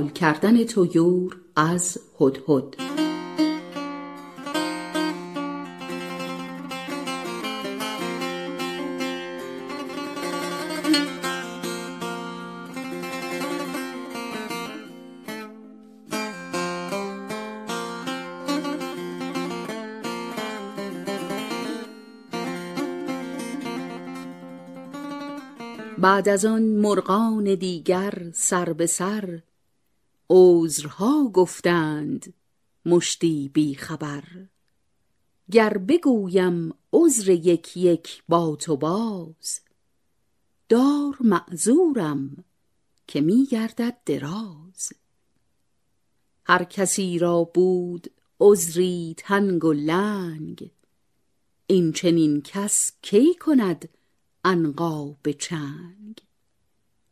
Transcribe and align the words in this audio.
سؤال 0.00 0.10
کردن 0.10 0.64
طیور 0.64 1.36
از 1.56 1.98
هدهد 2.20 2.76
بعد 25.98 26.28
از 26.28 26.44
آن 26.44 26.62
مرغان 26.62 27.54
دیگر 27.54 28.14
سر 28.32 28.72
به 28.72 28.86
سر 28.86 29.40
عذرها 30.30 31.28
گفتند 31.28 32.34
مشتی 32.86 33.50
بی 33.54 33.74
خبر. 33.74 34.24
گر 35.50 35.78
بگویم 35.78 36.74
عذر 36.92 37.30
یک 37.30 37.76
یک 37.76 38.22
با 38.28 38.56
تو 38.56 38.76
باز 38.76 39.60
دار 40.68 41.16
معذورم 41.20 42.44
که 43.06 43.20
می 43.20 43.46
گردد 43.46 43.96
دراز. 44.06 44.92
هر 46.46 46.64
کسی 46.64 47.18
را 47.18 47.44
بود 47.44 48.10
عذری 48.40 49.14
تنگ 49.18 49.64
و 49.64 49.72
لنگ 49.72 50.70
این 51.66 51.92
چنین 51.92 52.42
کس 52.42 52.92
کی 53.02 53.34
کند 53.34 53.88
عنقا 54.44 55.16
به 55.22 55.32
چنگ؟ 55.32 56.22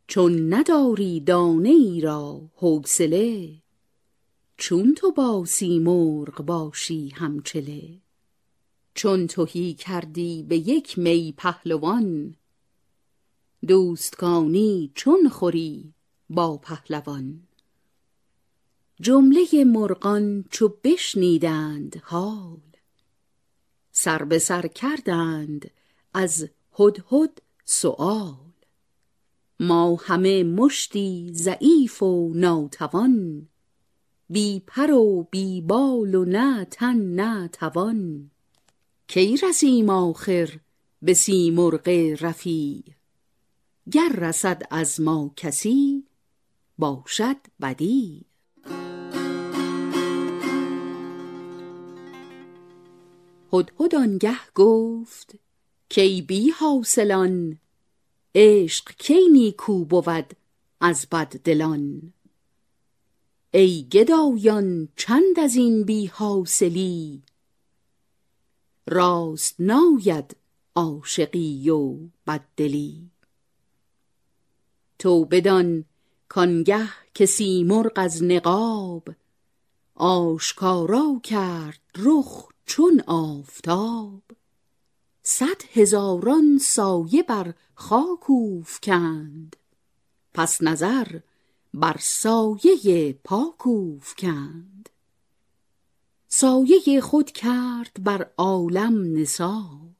چون 0.08 0.54
نداری 0.54 1.20
دانه 1.20 1.68
ای 1.68 2.00
را 2.00 2.50
حوصله 2.54 3.54
چون 4.56 4.94
تو 4.94 5.12
با 5.12 5.44
سیمرغ 5.44 6.42
باشی 6.42 7.08
همچله 7.08 7.98
چون 8.94 9.26
تهی 9.26 9.74
کردی 9.74 10.42
به 10.42 10.56
یک 10.56 10.98
می 10.98 11.34
پهلوان 11.36 12.34
دوستکانی 13.66 14.92
چون 14.94 15.28
خوری 15.28 15.94
با 16.30 16.56
پهلوان. 16.56 17.48
جمله 19.00 19.64
مرغان 19.66 20.44
چو 20.50 20.68
بشنیدند 20.84 22.02
حال 22.04 22.60
سر 23.92 24.24
به 24.24 24.38
سر 24.38 24.66
کردند 24.66 25.70
از 26.14 26.48
هدهد 26.78 27.42
سؤال. 27.64 28.47
ما 29.60 29.96
همه 30.04 30.44
مشتی 30.44 31.30
ضعیف 31.34 32.02
و 32.02 32.32
ناتوان. 32.34 33.48
بی 34.30 34.62
پر 34.66 34.90
و 34.90 35.28
بی 35.30 35.60
بال 35.60 36.14
و 36.14 36.24
نه 36.24 36.64
تن 36.64 36.96
نه 36.96 37.48
توان. 37.48 38.30
کی 39.08 39.36
رسیم 39.36 39.90
آخر 39.90 40.60
به 41.02 41.14
سیمرغ 41.14 41.88
رفیع؟ 42.20 42.82
گر 43.92 44.12
رسد 44.14 44.62
از 44.70 45.00
ما 45.00 45.32
کسی 45.36 46.04
باشد 46.78 47.36
بدیع. 47.60 48.22
هدهد 53.52 53.94
آنگه 53.94 54.38
گفت 54.54 55.34
کای 55.94 56.22
بی 56.22 56.50
حاصلان 56.50 57.58
عشق 58.34 58.90
کی 58.98 59.28
نیکو 59.32 59.84
بود 59.84 60.36
از 60.80 61.06
بددلان؟ 61.12 62.12
ای 63.50 63.86
گدایان 63.92 64.88
چند 64.96 65.38
از 65.38 65.56
این 65.56 65.84
بی 65.84 66.06
حاصلی 66.06 67.22
راست 68.86 69.54
ناید 69.58 70.36
عاشقی 70.74 71.70
و 71.70 71.96
بددلی. 72.26 73.10
تو 74.98 75.24
بدان 75.24 75.84
کانگه 76.28 76.88
که 77.14 77.26
سیمرغ 77.26 77.92
از 77.96 78.22
نقاب 78.22 79.08
آشکارا 79.94 81.20
کرد 81.22 81.80
رخ 81.96 82.48
چون 82.66 83.02
آفتاب. 83.06 84.22
صد 85.30 85.62
هزاران 85.72 86.58
سایه 86.58 87.22
بر 87.22 87.54
خاک 87.74 88.30
اوفکند. 88.30 89.56
پس 90.34 90.62
نظر 90.62 91.18
بر 91.74 91.96
سایه 92.00 93.12
پاک 93.24 93.66
اوفکند. 93.66 94.88
سایه 96.28 97.00
خود 97.00 97.30
کرد 97.30 97.96
بر 97.98 98.30
عالم 98.38 99.18
نثار. 99.18 99.94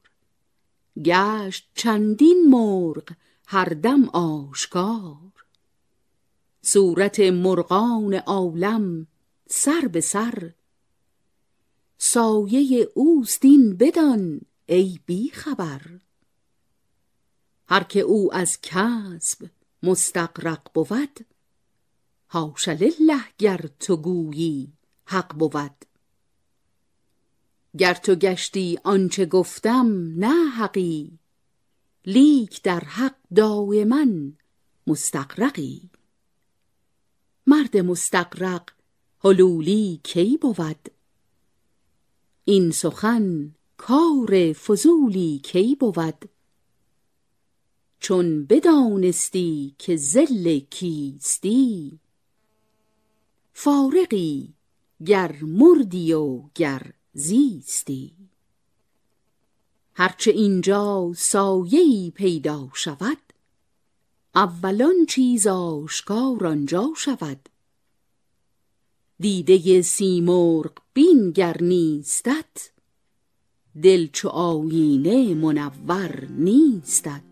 گشت 1.05 1.69
چندین 1.75 2.49
مرغ 2.49 3.11
هر 3.47 3.65
دم 3.65 4.09
آشکار. 4.09 5.45
صورت 6.61 7.19
مرغان 7.19 8.13
عالم 8.13 9.07
سر 9.49 9.87
به 9.87 10.01
سر. 10.01 10.51
سایه 11.97 12.91
اوست 12.93 13.45
این 13.45 13.77
بدان 13.77 14.41
ای 14.71 14.99
بی 15.05 15.29
خبر 15.29 15.81
هر 17.67 17.83
که 17.83 17.99
او 17.99 18.33
از 18.33 18.61
کسب 18.61 19.49
مستغرق 19.83 20.71
بود 20.73 21.25
حاش 22.27 22.67
لله 22.67 23.23
گر 23.37 23.69
تو 23.79 23.97
گویی 23.97 24.73
حق 25.05 25.33
بود. 25.33 25.85
گر 27.77 27.93
تو 27.93 28.15
گشتی 28.15 28.79
آنچه 28.83 29.25
گفتم 29.25 30.13
نه 30.15 30.49
حقی 30.49 31.19
لیک 32.05 32.61
در 32.61 32.79
حق 32.79 33.15
دایما 33.35 34.05
مستغرقی. 34.87 35.89
مرد 37.47 37.77
مستغرق 37.77 38.69
حلولی 39.23 39.99
کی 40.03 40.37
بود؟ 40.37 40.89
این 42.45 42.71
سخن 42.71 43.55
کار 43.81 44.53
فضولی 44.53 45.39
کی 45.43 45.75
بود؟ 45.75 46.29
چون 47.99 48.45
بدانستی 48.45 49.75
که 49.77 49.95
ظل 49.95 50.59
کیستی. 50.59 51.99
فارغی 53.53 54.53
گر 55.05 55.35
مردی 55.41 56.13
و 56.13 56.41
گر 56.55 56.93
زیستی. 57.13 58.13
هرچه 59.93 60.31
اینجا 60.31 61.11
سایه 61.17 62.11
پیدا 62.11 62.69
شود 62.73 63.17
اول 64.35 65.05
چیز 65.05 65.47
آشکار 65.47 66.47
آنجا 66.47 66.89
شود. 66.97 67.49
دیده 69.19 69.81
سیمرغ 69.81 70.71
بین 70.93 71.31
گر 71.31 71.57
نیستت 71.61 72.78
دل 73.83 74.07
چو 74.13 74.29
آیینه 74.29 75.33
منور 75.33 76.27
نیستت. 76.37 77.28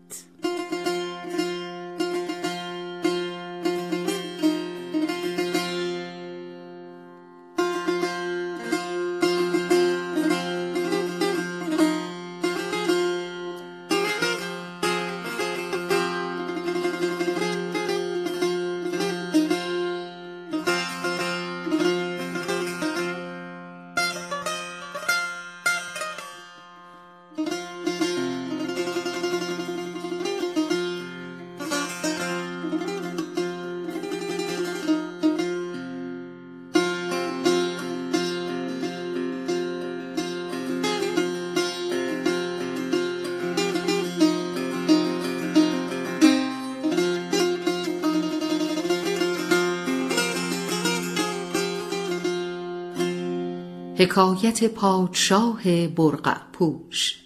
حکایت 53.98 54.64
پادشاه 54.64 55.88
برقع 55.88 56.38
پوش 56.52 57.24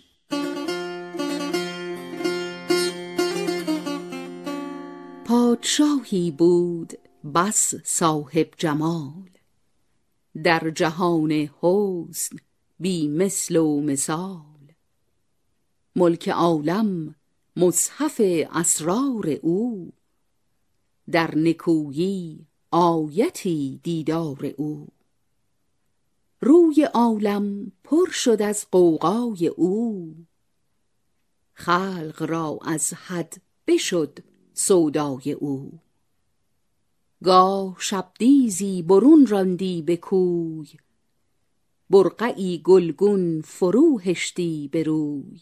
پادشاهی 5.25 6.31
بود 6.31 6.93
بس 7.35 7.75
صاحب 7.85 8.51
جمال. 8.57 9.31
در 10.45 10.71
جهان 10.71 11.33
حسن 11.33 12.37
بی 12.79 13.09
مثل 13.09 13.57
و 13.57 13.81
مثال. 13.81 14.73
ملک 15.97 16.29
عالم 16.29 17.15
مصحف 17.57 18.21
اسرار 18.53 19.29
او. 19.43 19.93
در 21.11 21.39
نکویی 21.39 22.47
آیتی 22.71 23.81
دیدار 23.83 24.55
او. 24.57 24.89
روی 26.45 26.83
عالم 26.83 27.73
پر 27.85 28.11
شد 28.11 28.43
از 28.43 28.67
قوقای 28.71 29.47
او. 29.47 30.15
خلق 31.53 32.27
را 32.29 32.59
از 32.63 32.95
حد 32.95 33.43
بشد 33.67 34.19
سودای 34.55 35.33
او. 35.33 35.81
گاه 37.25 37.77
شبدیزی 37.79 38.83
برون 38.83 39.27
راندی 39.27 39.83
به 39.83 39.97
کوی 39.97 40.69
برقعی 41.91 42.59
گلگون 42.65 43.41
فرو 43.41 44.01
هشتی 44.01 44.69
به 44.73 44.83
روی. 44.83 45.41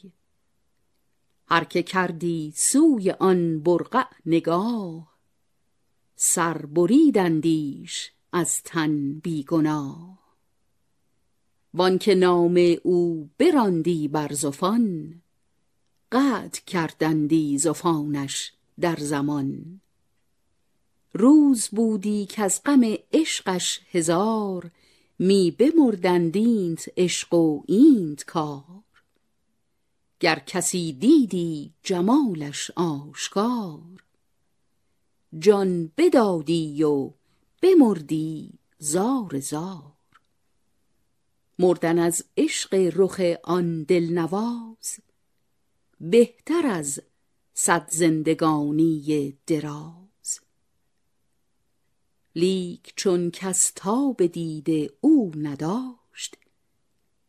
هر 1.46 1.64
که 1.64 1.82
کردی 1.82 2.52
سوی 2.56 3.10
آن 3.10 3.60
برقع 3.60 4.04
نگاه 4.26 5.18
سر 6.16 6.66
بریدندیش 6.66 8.12
از 8.32 8.62
تن 8.62 9.12
بیگناه. 9.18 10.19
وانکه 11.74 12.14
نام 12.14 12.76
او 12.82 13.30
براندی 13.38 14.08
بر 14.08 14.32
زفان 14.32 15.14
قطع 16.12 16.60
کردندی 16.66 17.58
زفانش 17.58 18.52
در 18.80 18.96
زمان. 18.96 19.80
روز 21.12 21.68
بودی 21.68 22.26
که 22.26 22.42
از 22.42 22.60
غم 22.64 22.80
عشقش 23.12 23.80
هزار 23.90 24.70
می 25.18 25.50
بمردندینت 25.50 26.88
عشق 26.96 27.34
و 27.34 27.62
اینت 27.66 28.24
کار. 28.24 28.64
گر 30.20 30.38
کسی 30.38 30.92
دیدی 30.92 31.74
جمالش 31.82 32.70
آشکار 32.70 34.04
جان 35.38 35.92
بدادی 35.96 36.84
و 36.84 37.10
بمردی 37.62 38.58
زار 38.78 39.40
زار. 39.40 39.99
مردن 41.60 41.98
از 41.98 42.24
عشق 42.36 42.90
رخ 42.94 43.20
آن 43.44 43.82
دلنواز 43.82 44.98
بهتر 46.00 46.66
از 46.66 47.02
صد 47.54 47.90
زندگانی 47.90 49.38
دراز. 49.46 50.40
لیک 52.36 52.92
چون 52.96 53.30
کس 53.30 53.72
تاب 53.74 54.26
دید 54.26 54.92
او 55.00 55.32
نداشت 55.36 56.38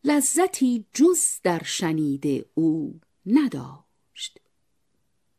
لذتی 0.03 0.85
جز 0.93 1.39
در 1.43 1.63
شنید 1.63 2.45
او 2.53 2.99
نداشت. 3.25 4.39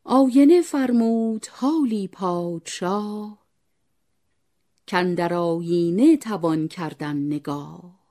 آینه 0.03 0.61
فرمود 0.61 1.45
حالی 1.51 2.07
پادشاه 2.07 3.45
کاندر 4.91 5.33
آیینه 5.33 6.17
توان 6.17 6.67
کردن 6.67 7.17
نگاه. 7.17 8.02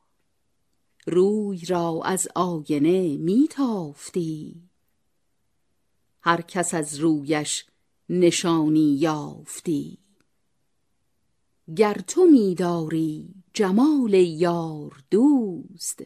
روی 1.07 1.65
را 1.67 2.01
از 2.05 2.29
آینه 2.35 3.17
می 3.17 3.49
تافتی 3.51 4.63
هر 6.21 6.41
کس 6.41 6.75
از 6.75 7.01
رویش 7.01 7.67
نشانی 8.09 8.97
یافتی. 8.97 9.99
گر 11.77 11.95
تو 11.95 12.27
می 12.27 12.55
داری 12.55 13.35
جمال 13.55 14.15
یار 14.15 15.05
دوست 15.11 16.03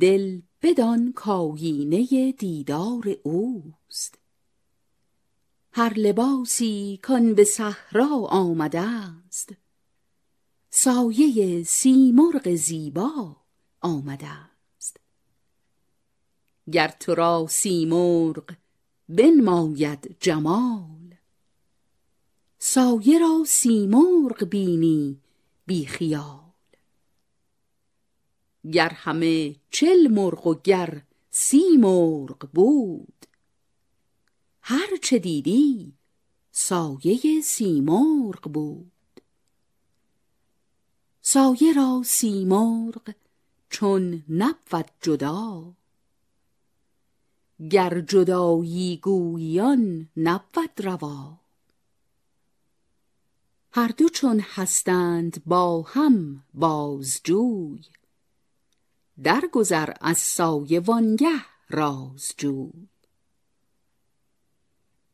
دل 0.00 0.40
بدان 0.62 1.12
کآیینه 1.12 2.32
دیدار 2.32 3.16
اوست. 3.22 4.18
هر 5.72 5.94
لباسی 5.94 6.98
کان 7.02 7.34
به 7.34 7.44
صحرا 7.44 8.26
آمده 8.28 8.80
است 8.80 9.52
سایه 10.74 11.62
سیمرغ 11.62 12.54
زیبا 12.54 13.36
آمده 13.80 14.26
است. 14.26 15.00
گر 16.72 16.88
تو 16.88 17.14
را 17.14 17.46
سیمرغ 17.50 18.54
بنماید 19.08 20.16
جمال 20.20 21.14
سایه 22.58 23.18
را 23.18 23.44
سیمرغ 23.46 24.44
بینی 24.44 25.20
بی 25.66 25.86
خیال. 25.86 26.52
گر 28.72 28.88
همه 28.88 29.56
چل 29.70 30.08
مرغ 30.10 30.46
و 30.46 30.54
گر 30.54 31.02
سی 31.30 31.76
مرغ 31.76 32.50
بود 32.54 33.26
هر 34.60 34.96
چه 35.02 35.18
دیدی 35.18 35.94
سایه 36.52 37.40
سیمرغ 37.40 38.52
بود. 38.52 38.91
سایه 41.24 41.72
را 41.72 42.02
سیمرغ 42.04 43.14
چون 43.70 44.24
نبود 44.28 44.90
جدا. 45.00 45.72
گر 47.70 48.00
جدایی 48.00 48.96
گویی 48.96 49.60
نبود 50.16 50.80
روا. 50.84 51.38
هر 53.72 53.88
دو 53.88 54.08
چون 54.08 54.40
هستند 54.40 55.42
با 55.46 55.82
هم 55.82 56.44
بازجوی 56.54 57.80
درگذر 59.22 59.92
از 60.00 60.18
سایه 60.18 60.80
وانگه 60.80 61.44
رازجوی. 61.70 62.88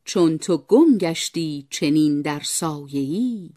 چون 0.05 0.39
تو 0.39 0.57
گم 0.59 0.99
گشتی 0.99 1.67
چنین 1.71 2.23
در 2.23 2.41
سایه 2.41 3.51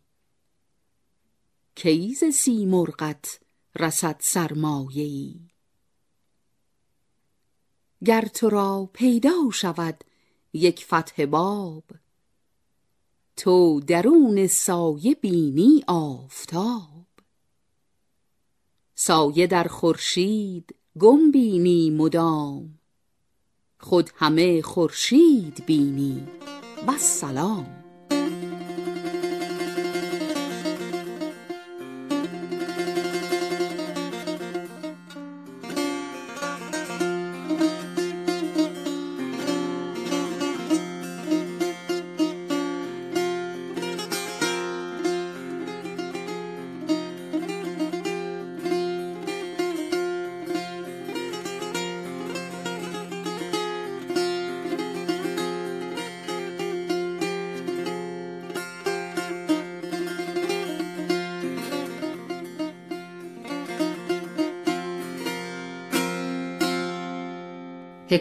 ای 1.78 1.84
کی 1.84 2.14
ز 2.14 2.24
سیمرغت 2.24 3.40
رسد 3.80 4.16
سرمایه 4.20 5.04
ای 5.04 5.40
گر 8.06 8.22
تو 8.22 8.50
را 8.50 8.90
پیدا 8.94 9.50
شود 9.54 10.04
یک 10.54 10.86
فتح 10.86 11.26
باب 11.26 11.84
تو 13.38 13.80
درون 13.88 14.48
سایه 14.48 15.16
بینی 15.16 15.84
آفتاب. 15.88 17.08
سایه 18.96 19.48
در 19.48 19.64
خورشید 19.64 20.76
گم 21.00 21.32
بینی 21.32 21.90
مدام 21.90 22.80
خود 23.80 24.10
همه 24.16 24.62
خورشید 24.62 25.66
بینی. 25.66 26.28
والسلام 26.88 27.81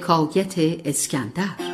حکایت 0.01 0.55
اسکندر. 0.85 1.71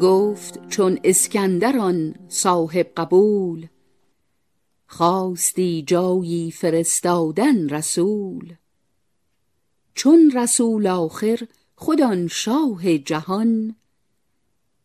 گفت 0.00 0.68
چون 0.68 0.98
اسکندران 1.04 2.14
صاحب 2.28 2.86
قبول 2.96 3.66
خواستی 5.00 5.84
جایی 5.86 6.50
فرستادن 6.50 7.68
رسول. 7.68 8.54
چون 9.94 10.30
رسول 10.34 10.86
آخر 10.86 11.46
خود 11.74 12.26
شاه 12.26 12.98
جهان 12.98 13.76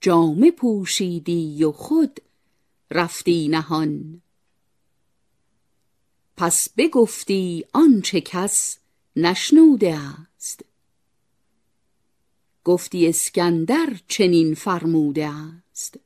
جامه 0.02 0.52
پوشیدی 0.52 1.64
و 1.64 1.72
خود 1.72 2.20
رفتی 2.92 3.48
نهان. 3.48 4.22
پس 6.38 6.70
بگفتی 6.78 7.66
آنچه 7.74 8.22
کس 8.22 8.78
نشنوده 9.16 10.00
است. 10.00 10.66
گفتی 12.64 13.08
اسکندر 13.08 14.00
چنین 14.08 14.54
فرموده 14.54 15.28
است. 15.28 16.05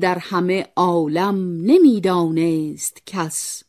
در 0.00 0.18
همه 0.18 0.66
عالم 0.76 1.60
نمی‌دانست 1.62 3.02
کس. 3.06 3.62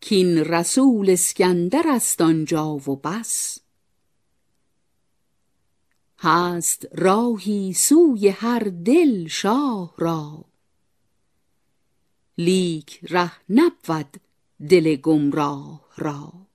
کین 0.00 0.38
رسول 0.38 1.10
اسکندر 1.10 1.84
است 1.88 2.20
آنجا 2.20 2.66
و 2.74 2.96
بس. 2.96 3.58
هست 6.18 6.86
راهی 6.92 7.72
سوی 7.72 8.28
هر 8.28 8.72
دل 8.84 9.26
شاه 9.26 9.94
را. 9.98 10.44
لیک 12.38 13.00
ره 13.10 13.32
نبود 13.48 14.20
دل 14.68 14.96
گمراه 14.96 15.80
را. 15.96 16.47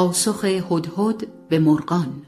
پاسخ 0.00 0.44
هدهد 0.44 1.48
به 1.48 1.58
مرغان. 1.58 2.26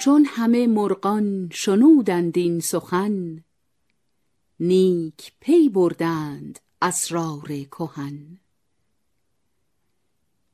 چون 0.00 0.24
همه 0.24 0.66
مرغان 0.66 1.48
شنودند 1.52 2.38
این 2.38 2.60
سخن 2.60 3.44
نیک 4.60 5.32
پی 5.40 5.68
بردند 5.68 6.58
اسرار 6.82 7.46
کهن. 7.46 8.38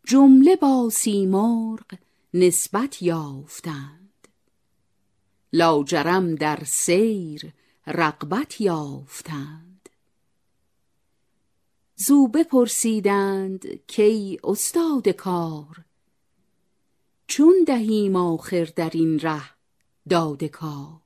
جمله 0.04 0.56
با 0.56 0.90
سیمرغ 0.92 1.94
نسبت 2.34 3.02
یافتند. 3.02 4.28
لاجرم 5.52 6.34
در 6.34 6.62
سیر 6.64 7.52
رغبت 7.86 8.60
یافتند. 8.60 9.71
زو 11.96 12.26
بپرسیدند 12.26 13.66
کی 13.86 14.38
استاد 14.44 15.08
کار. 15.08 15.84
چون 17.26 17.64
دهیم 17.66 18.16
آخر 18.16 18.64
در 18.64 18.90
این 18.94 19.18
ره 19.18 19.50
داد 20.08 20.44
کار. 20.44 21.00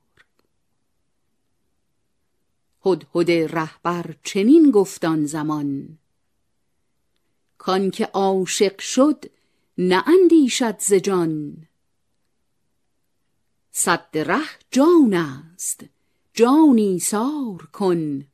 هدهد 2.85 3.31
رهبر 3.31 4.15
چنین 4.23 4.71
گفتان 4.71 5.25
زمان 5.25 5.97
کان 7.57 7.91
که 7.91 8.05
عاشق 8.05 8.79
شد 8.79 9.25
نه 9.77 10.03
اندیشد 10.07 10.79
ز 10.79 10.93
جان. 10.93 11.67
صد 13.71 14.09
ره 14.13 14.49
جان 14.71 15.13
است 15.13 15.85
جانی 16.33 16.99
سار 16.99 17.69
کن. 17.73 18.25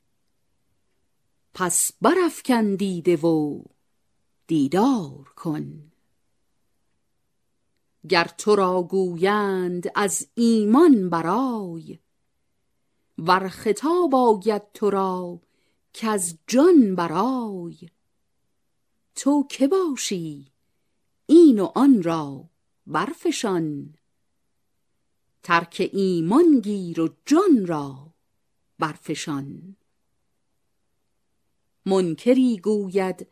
پس 1.54 1.92
برافکن 2.02 2.76
دیده 2.76 3.16
و 3.16 3.64
دیدار 4.48 5.34
کن. 5.36 5.92
گر 8.10 8.32
تو 8.38 8.56
را 8.56 8.82
گویند 8.84 9.92
از 9.96 10.28
ایمان 10.36 11.10
برای 11.10 12.00
ور 13.18 13.48
خطاب 13.50 14.16
آید 14.16 14.72
تو 14.74 14.90
را 14.90 15.40
از 16.04 16.38
جان 16.48 16.96
برای 16.96 17.90
تو 19.16 19.48
که 19.50 19.68
باشی 19.68 20.52
این 21.26 21.60
و 21.60 21.72
آن 21.76 22.04
را 22.04 22.50
برفشان. 22.88 23.96
ترک 25.44 25.90
ایمان 25.94 26.60
گیر 26.60 27.02
و 27.02 27.10
جان 27.26 27.68
را 27.68 28.14
برفشان. 28.80 29.76
منکری 31.86 32.58
گوید 32.58 33.28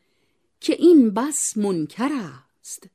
که 0.60 0.74
این 0.74 1.10
بس 1.14 1.58
منکر 1.58 2.10
است. 2.14 2.90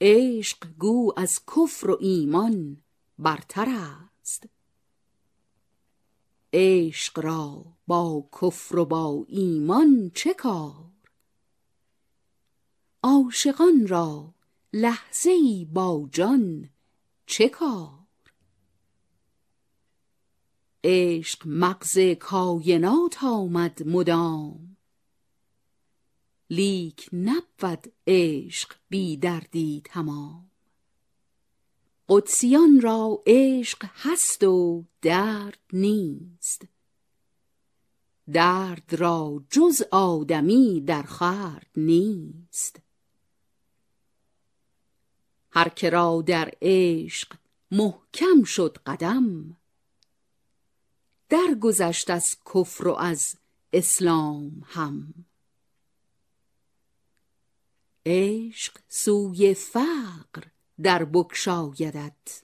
عشق 0.00 0.66
گو 0.78 1.12
از 1.16 1.40
کفر 1.46 1.90
و 1.90 1.98
ایمان 2.00 2.82
برتر 3.18 3.66
است. 3.68 4.44
عشق 6.52 7.18
را 7.18 7.64
با 7.86 8.28
کفر 8.40 8.78
و 8.78 8.84
با 8.84 9.24
ایمان 9.28 10.10
چه 10.14 10.34
کار؟ 10.34 10.92
عاشقان 13.02 13.86
را 13.88 14.34
لحظه 14.72 15.66
با 15.72 16.08
جان 16.12 16.70
چه 17.26 17.48
کار؟ 17.48 18.01
عشق 20.84 21.46
مغز 21.46 21.98
کاینات 22.20 23.24
آمد 23.24 23.82
مدام. 23.88 24.76
لیک 26.50 27.08
نبود 27.12 27.92
عشق 28.06 28.74
بی 28.88 29.16
دردی 29.16 29.82
تمام. 29.84 30.50
قدسیان 32.08 32.80
را 32.80 33.22
عشق 33.26 33.86
هست 33.94 34.44
و 34.44 34.84
درد 35.02 35.60
نیست. 35.72 36.66
درد 38.32 38.94
را 38.94 39.44
جز 39.50 39.82
آدمی 39.90 40.80
در 40.80 41.02
خورد 41.02 41.70
نیست. 41.76 42.80
هر 45.50 45.68
که 45.68 45.90
را 45.90 46.22
در 46.26 46.52
عشق 46.62 47.36
محکم 47.70 48.42
شد 48.44 48.78
قدم 48.86 49.56
درگذشت 51.32 52.10
از 52.10 52.36
کفر 52.54 52.88
و 52.88 52.92
از 52.92 53.34
اسلام 53.72 54.62
هم. 54.66 55.14
عشق 58.06 58.78
سوی 58.88 59.54
فقر 59.54 60.44
در 60.82 61.04
بکشایدت 61.04 62.42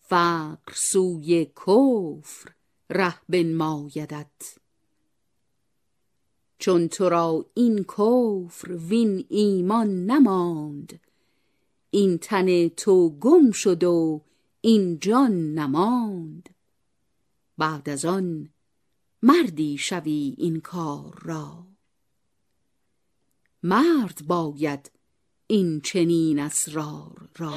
فقر 0.00 0.72
سوی 0.74 1.44
کفر 1.44 2.52
ره 2.90 3.20
بنمایدت. 3.28 4.58
چون 6.58 6.88
تو 6.88 7.08
را 7.08 7.46
این 7.54 7.84
کفر 7.84 8.72
وین 8.72 9.26
ایمان 9.28 10.06
نماند 10.06 11.00
این 11.90 12.18
تن 12.18 12.68
تو 12.68 13.10
گم 13.10 13.50
شد 13.50 13.84
و 13.84 14.20
این 14.60 14.98
جان 14.98 15.54
نماند. 15.54 16.53
بعد 17.58 17.88
از 17.88 18.04
آن 18.04 18.48
مردی 19.22 19.78
شوی 19.78 20.34
این 20.38 20.60
کار 20.60 21.18
را. 21.22 21.66
مرد 23.62 24.22
باید 24.26 24.92
این 25.46 25.80
چنین 25.80 26.38
اسرار 26.38 27.28
را. 27.38 27.54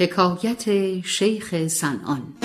حکایت 0.00 0.64
شیخ 1.04 1.68
صنعان. 1.68 2.43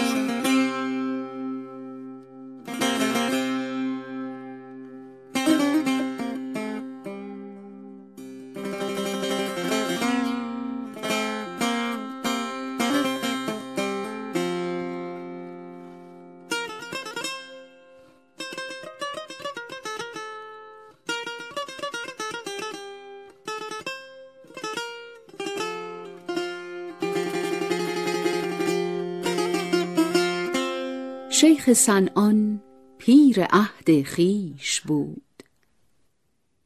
شیخ 31.40 31.74
صنعان 31.74 32.62
پیر 32.98 33.44
عهد 33.44 34.04
خیش 34.04 34.82
بود. 34.82 35.44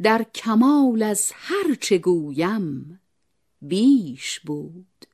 در 0.01 0.25
کمال 0.35 1.03
از 1.03 1.31
هر 1.35 1.75
چه 1.81 1.97
گویم 1.97 2.99
بیش 3.61 4.39
بود. 4.39 5.05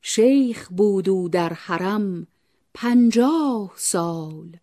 شیخ 0.00 0.68
بود 0.72 1.08
او 1.08 1.28
در 1.28 1.52
حرم 1.52 2.26
پنجاه 2.74 3.72
سال. 3.76 4.56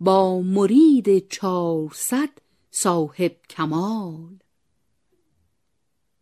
با 0.00 0.40
مرید 0.40 1.28
چارصد 1.28 2.30
صاحب 2.70 3.36
کمال. 3.50 4.38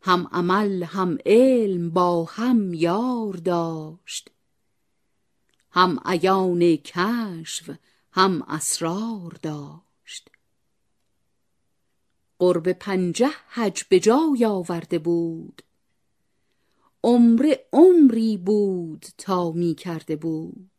هم 0.02 0.28
عمل 0.32 0.82
هم 0.82 1.18
علم 1.26 1.90
با 1.90 2.24
هم 2.24 2.74
یار 2.74 3.32
داشت. 3.32 4.30
هم 5.72 6.00
عیان 6.04 6.76
کشف 6.76 7.70
هم 8.12 8.42
اسرار 8.42 9.38
داشت. 9.42 10.30
قرب 12.38 12.72
پنجه 12.72 13.30
حج 13.48 13.84
به 13.88 14.00
جای 14.00 14.44
آورده 14.44 14.98
بود. 14.98 15.62
عمر 17.04 17.54
عمری 17.72 18.36
بود 18.36 19.06
تا 19.18 19.50
می 19.50 19.74
کرده 19.74 20.16
بود. 20.16 20.70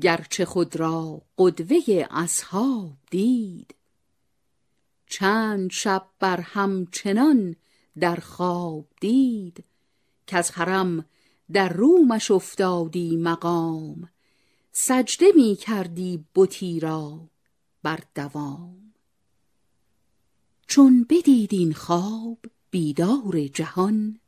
گرچه 0.00 0.44
خود 0.44 0.76
را 0.76 1.22
قدوه 1.38 2.06
اصحاب 2.10 2.96
دید. 3.10 3.74
چند 5.06 5.70
شب 5.70 6.06
بر 6.18 6.40
هم 6.40 6.86
چنان 6.86 7.56
در 7.98 8.16
خواب 8.16 8.86
دید. 9.00 9.64
که 10.26 10.36
از 10.36 10.50
حرم 10.50 11.04
در 11.52 11.68
رومش 11.68 12.30
افتادی 12.30 13.16
مقام 13.16 14.10
سجده 14.72 15.26
می 15.36 15.56
کردی 15.56 16.24
بتی 16.34 16.80
را 16.80 17.28
بر 17.82 18.00
دوام. 18.14 18.92
چون 20.66 21.06
بدید 21.10 21.54
این 21.54 21.72
خواب 21.72 22.38
بیدار 22.70 23.48
جهان 23.52 24.20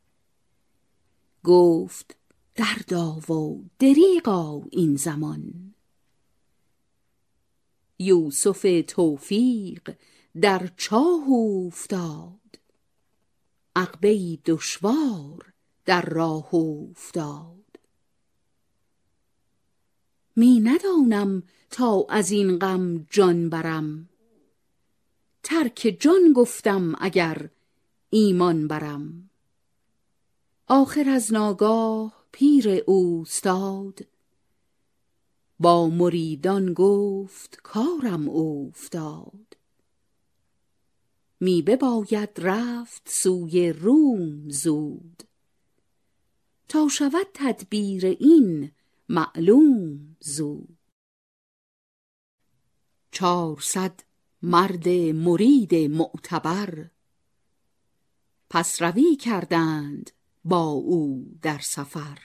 گفت 1.43 2.15
دردا 2.55 3.11
و 3.11 3.63
دریغا 3.79 4.61
این 4.71 4.95
زمان. 4.95 5.73
یوسف 7.99 8.83
توفیق 8.87 9.95
در 10.41 10.71
چاه 10.77 11.29
افتاد 11.29 12.59
عقبه 13.75 14.37
دشوار 14.45 15.53
در 15.87 16.01
راه 16.01 16.55
افتاد 16.55 17.79
می 20.35 20.59
ندانم 20.59 21.43
تا 21.69 22.05
از 22.09 22.31
این 22.31 22.59
غم 22.59 23.05
جان 23.09 23.49
برم. 23.49 24.09
ترک 25.43 25.97
جان 25.99 26.33
گفتم 26.35 26.95
اگر 26.99 27.49
ایمان 28.09 28.67
برم. 28.67 29.29
آخر 30.67 31.09
از 31.09 31.33
ناگاه 31.33 32.25
پیر 32.31 32.83
اوستاد. 32.85 33.99
با 35.59 35.89
مریدان 35.89 36.73
گفت 36.73 37.59
کارم 37.63 38.29
اوفتاد. 38.29 39.57
می 41.39 41.61
بباید 41.61 42.29
رفت 42.37 43.09
سوی 43.09 43.73
روم 43.73 44.49
زود. 44.49 45.26
تا 46.69 46.87
شود 46.87 47.27
تدبیر 47.33 48.05
این 48.05 48.71
معلوم 49.09 50.15
زود 50.19 50.77
چارصد 53.11 53.99
مرد 54.41 54.89
مرید 54.89 55.75
معتبر 55.75 56.89
پس 58.49 58.81
روی 58.81 59.15
کردند 59.15 60.11
با 60.45 60.63
او 60.63 61.37
در 61.41 61.59
سفر. 61.59 62.19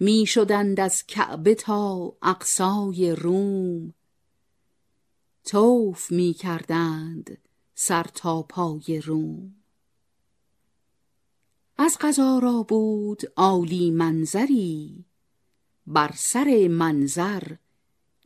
می 0.00 0.26
شدند 0.26 0.80
از 0.80 1.06
کعبه 1.06 1.54
تا 1.54 2.16
اقصای 2.22 3.14
روم. 3.14 3.94
توف 5.44 6.12
می 6.12 6.32
کردند 6.32 7.38
سر 7.74 8.02
تا 8.02 8.42
پای 8.42 9.00
روم. 9.04 9.61
از 11.78 11.98
قضا 12.00 12.38
را 12.38 12.62
بود 12.62 13.22
عالی 13.36 13.90
منظری 13.90 15.04
بر 15.86 16.12
سر 16.16 16.68
منظر 16.70 17.56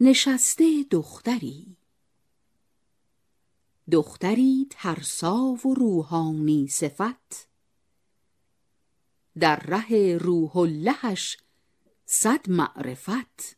نشسته 0.01 0.85
دختری. 0.91 1.77
دختری 3.91 4.67
ترسا 4.71 5.59
و 5.65 5.75
روحانی 5.75 6.69
صفت 6.69 7.49
در 9.39 9.57
ره 9.57 10.19
روح 10.19 10.57
اللهش 10.57 11.39
صد 12.07 12.51
معرفت. 12.51 13.57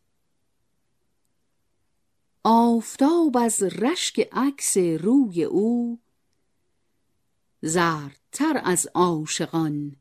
آفتاب 2.45 3.37
از 3.37 3.63
رشک 3.63 4.29
عکس 4.33 4.77
روی 4.77 5.45
او 5.45 6.01
زردتر 7.63 8.61
از 8.65 8.89
عاشقان 8.95 9.97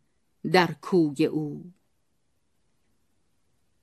در 0.51 0.75
کوی 0.81 1.25
او. 1.25 1.71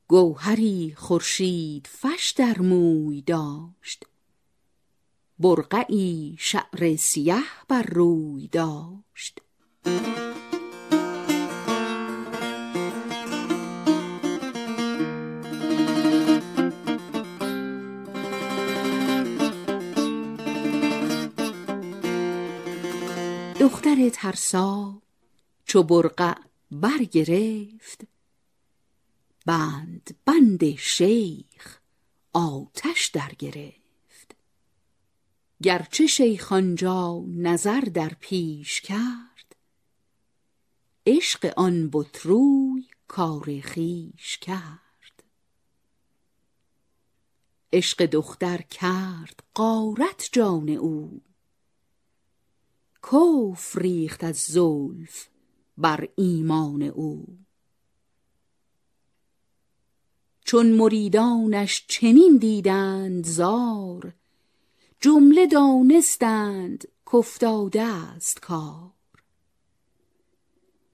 گوهری 0.09 0.95
خورشید 0.97 1.87
فش 1.87 2.35
در 2.37 2.59
موی 2.59 3.23
داشت 3.23 4.05
برقعی 5.39 6.37
شعر 6.39 6.97
سیه 6.97 7.43
بر 7.69 7.83
روی 7.83 8.49
داشت. 8.49 9.41
دختر 23.75 24.09
ترسا 24.09 25.03
چو 25.65 25.83
برقع 25.83 26.35
برگرفت. 26.71 28.01
بند 29.47 30.17
بند 30.25 30.77
شیخ 30.77 31.81
آتش 32.33 33.07
در 33.07 33.33
گرفت 33.39 34.37
گرچه 35.63 36.07
شیخ 36.07 36.53
آنجا 36.53 37.25
نظر 37.29 37.81
در 37.81 38.13
پیش 38.21 38.81
کرد 38.81 39.57
عشق 41.07 41.53
آن 41.57 41.91
بت 41.93 42.21
روی 42.21 42.89
کار 43.09 43.61
خویش 43.61 44.39
کرد. 44.39 45.23
عشق 47.73 48.07
دختر 48.07 48.63
کرد 48.63 49.43
غارت 49.57 50.29
جان 50.33 50.69
او 50.69 51.23
کفر 53.12 53.81
ریخت 53.81 54.25
از 54.25 54.37
زلف 54.37 55.29
بر 55.79 56.09
ایمان 56.17 56.83
او. 56.83 57.38
چون 60.45 60.73
مریدانش 60.73 61.85
چنین 61.88 62.37
دیدند 62.37 63.27
زار 63.27 64.12
جمله 65.01 65.47
دانستند 65.47 66.88
کافتاده 67.05 67.83
است 67.83 68.40
کار. 68.40 68.90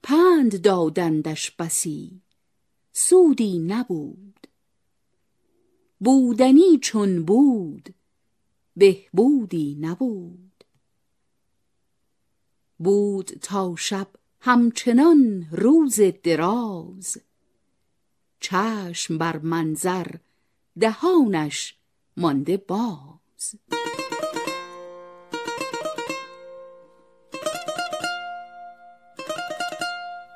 پند 0.03 0.61
دادندش 0.61 1.51
بسی 1.51 2.21
سودی 2.91 3.59
نبود. 3.59 4.47
بودنی 5.99 6.79
چون 6.81 7.25
بود 7.25 7.93
بهبودی 8.75 9.77
نبود. 9.79 10.50
بود 12.83 13.25
تا 13.41 13.75
شب 13.77 14.07
همچنان 14.39 15.47
روز 15.51 15.99
دراز. 16.23 17.17
چشم 18.39 19.17
بر 19.17 19.37
منظر 19.37 20.07
دهانش 20.79 21.75
مانده 22.17 22.57
باز. 22.57 23.55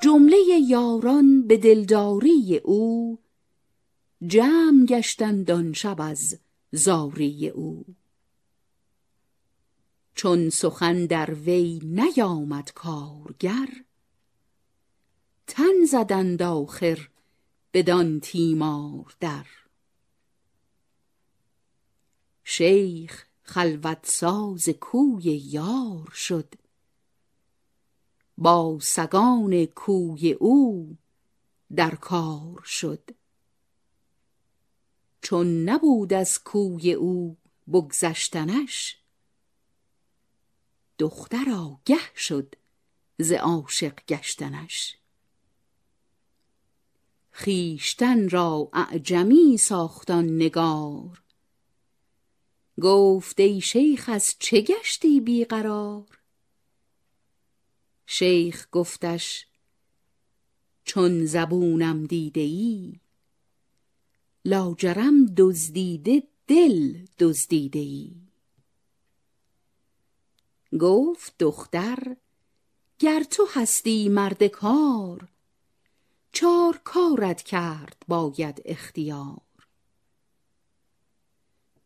جمله 0.03 0.37
یاران 0.67 1.47
به 1.47 1.57
دلداری 1.57 2.61
او 2.63 3.19
جمع 4.27 4.85
گشتند 4.85 5.51
آن 5.51 5.73
شب 5.73 6.01
از 6.01 6.39
زاری 6.71 7.49
او. 7.49 7.85
چون 10.15 10.49
سخن 10.49 11.05
در 11.05 11.33
وی 11.33 11.81
نیامد 11.83 12.71
کارگر. 12.73 13.67
تن 15.47 15.85
زدند 15.91 16.41
آخر 16.41 17.09
بدان 17.73 18.19
تیمار 18.19 19.15
در. 19.19 19.45
شیخ 22.43 23.25
خلوت 23.43 24.05
ساز 24.05 24.69
کوی 24.69 25.23
یار 25.23 26.11
شد. 26.13 26.53
با 28.37 28.77
سگان 28.81 29.65
کوی 29.65 30.31
او 30.33 30.97
در 31.75 31.95
کار 31.95 32.61
شد. 32.65 33.09
چون 35.21 35.69
نبود 35.69 36.13
از 36.13 36.43
کوی 36.43 36.93
او 36.93 37.37
بگذشتنش 37.67 38.97
دختر 40.97 41.45
آگه 41.49 42.15
شد 42.15 42.55
ز 43.19 43.31
عاشق 43.31 44.05
گشتنش. 44.07 44.97
خیشتن 47.31 48.29
را 48.29 48.69
اعجمی 48.73 49.57
ساختان 49.57 50.35
نگار. 50.35 51.21
گفت 52.81 53.39
ای 53.39 53.61
شیخ 53.61 54.09
از 54.13 54.35
چه 54.39 54.61
گشتی 54.61 55.21
بیقرار 55.21 56.19
شیخ 58.05 58.67
گفتش 58.71 59.47
چون 60.83 61.25
زبونم 61.25 62.05
دیده 62.05 62.41
ای 62.41 62.99
لاجرم 64.45 65.25
دزدیده 65.25 66.23
دل 66.47 67.05
دزدیده 67.19 67.79
ای. 67.79 68.24
گفت 70.77 71.35
دختر 71.39 72.15
گر 72.99 73.23
تو 73.23 73.47
هستی 73.53 74.09
مرد 74.09 74.43
کار 74.43 75.27
چار 76.31 76.81
کارت 76.83 77.41
کرد 77.41 78.05
باید 78.07 78.61
اختیار. 78.65 79.41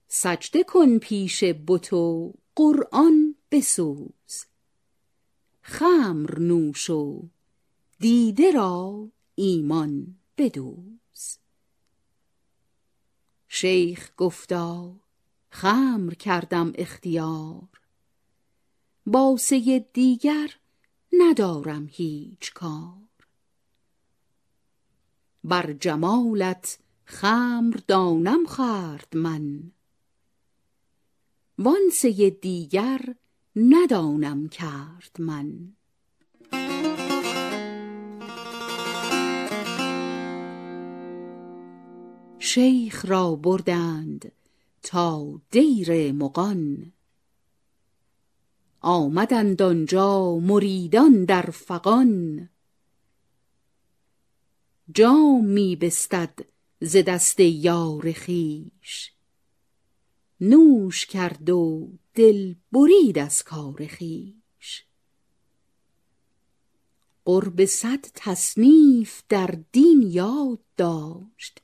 سجده 0.07 0.63
کن 0.63 0.99
پیش 0.99 1.43
بت 1.43 1.93
و 1.93 2.33
قرآن 2.55 3.35
بسوز 3.51 4.45
خمر 5.61 6.39
نوش 6.39 6.89
و 6.89 7.29
دیده 7.99 8.51
را 8.51 9.07
ایمان 9.35 10.15
بدوز. 10.37 11.37
شیخ 13.47 14.11
گفتا 14.17 14.95
خمر 15.49 16.13
کردم 16.13 16.71
اختیار 16.75 17.78
باسه 19.11 19.85
دیگر 19.93 20.49
ندارم 21.13 21.87
هیچ 21.91 22.53
کار. 22.53 23.09
بر 25.43 25.73
جمالت 25.73 26.79
خمر 27.05 27.75
دانم 27.87 28.45
خورد 28.45 29.07
من. 29.13 29.71
وانسه 31.57 32.29
دیگر 32.29 33.15
ندانم 33.55 34.49
کرد 34.49 35.15
من. 35.19 35.73
شیخ 42.39 43.05
را 43.05 43.35
بردند 43.35 44.31
تا 44.81 45.41
دیر 45.51 46.11
مغان. 46.11 46.93
آمدند 48.81 49.61
آنجا 49.61 50.35
مریدان 50.35 51.25
در 51.25 51.41
فغان. 51.41 52.49
جام 54.93 55.45
می 55.45 55.75
بستد 55.75 56.39
ز 56.81 56.97
دست 56.97 57.39
یار 57.39 58.13
خویش. 58.13 59.13
نوش 60.41 61.05
کرد 61.05 61.49
و 61.49 61.89
دل 62.13 62.55
برید 62.71 63.19
از 63.19 63.43
کار 63.43 63.87
خویش. 63.97 64.85
قرب 67.25 67.65
صد 67.65 68.05
تصنیف 68.15 69.23
در 69.29 69.59
دین 69.71 70.01
یاد 70.01 70.59
داشت. 70.77 71.61